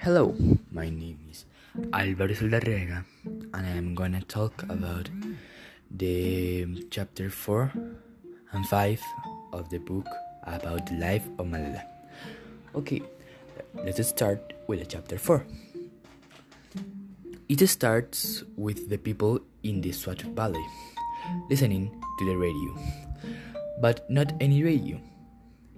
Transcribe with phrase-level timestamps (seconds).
[0.00, 0.34] Hello,
[0.72, 1.44] my name is
[1.92, 3.04] Alvaro Saldarriaga,
[3.52, 5.10] and I am gonna talk about
[5.90, 7.70] the chapter 4
[8.52, 8.98] and 5
[9.52, 10.08] of the book
[10.44, 11.84] about the life of Malala.
[12.74, 13.02] Okay,
[13.84, 15.44] let's start with the chapter 4.
[17.50, 20.64] It starts with the people in the Swat Valley
[21.50, 22.72] listening to the radio,
[23.84, 24.96] but not any radio.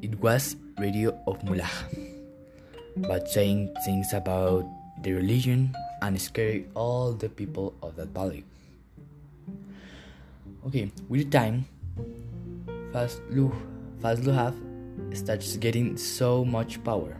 [0.00, 2.11] It was radio of Mullah
[2.96, 4.66] but saying things about
[5.02, 8.44] the religion and scare all the people of that valley.
[10.66, 11.64] Okay, with time,
[12.92, 13.50] Fazlul
[14.00, 14.54] Fazlullah
[15.14, 17.16] starts getting so much power.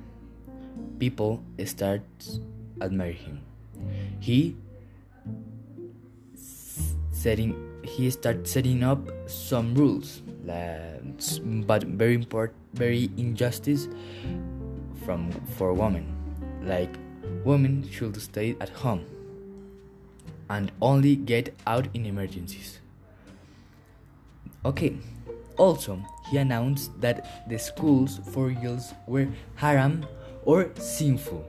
[0.98, 2.03] People start
[2.81, 3.41] admiring him.
[4.20, 4.57] He
[7.11, 13.89] setting he starts setting up some rules, but very important, very injustice
[15.05, 16.06] from for women,
[16.62, 16.95] like
[17.45, 19.05] women should stay at home
[20.48, 22.78] and only get out in emergencies.
[24.64, 24.97] Okay.
[25.59, 26.00] Also,
[26.31, 30.06] he announced that the schools for girls were haram
[30.44, 31.44] or sinful.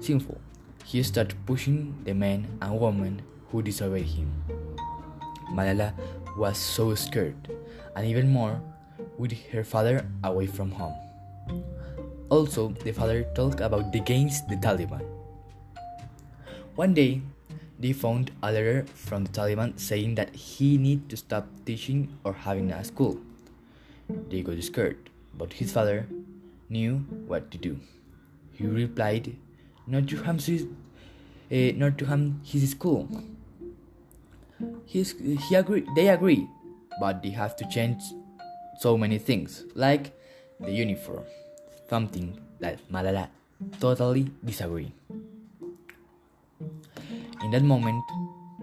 [0.00, 0.40] Sinful.
[0.84, 4.32] He started pushing the men and women who disobeyed him.
[5.52, 5.94] Malala
[6.36, 7.48] was so scared,
[7.94, 8.60] and even more,
[9.18, 10.94] with her father away from home.
[12.34, 15.02] Also, the father talked about the against the Taliban.
[16.74, 17.22] One day,
[17.78, 22.32] they found a letter from the Taliban saying that he need to stop teaching or
[22.32, 23.20] having a school.
[24.30, 25.10] They got scared,
[25.42, 26.08] but his father
[26.68, 26.96] knew
[27.28, 27.78] what to do.
[28.58, 29.30] He replied,
[29.86, 33.06] "Not to harm his, uh, not to harm his school."
[34.96, 35.06] He
[35.62, 35.94] agreed.
[35.94, 36.42] They agree,
[36.98, 38.12] but they have to change
[38.88, 40.12] so many things, like
[40.58, 41.26] the uniform
[41.94, 43.30] something that Malala
[43.78, 44.90] totally disagree.
[47.46, 48.02] In that moment,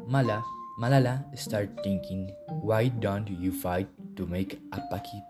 [0.04, 0.44] Mala,
[0.76, 2.28] Malala started thinking,
[2.60, 3.88] why don't you fight
[4.20, 4.60] to make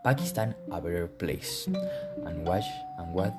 [0.02, 1.70] Pakistan a better place?
[2.26, 2.66] And watch
[2.98, 3.38] and what